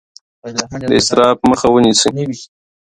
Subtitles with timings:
[0.89, 2.09] د اسراف مخه ونیسئ.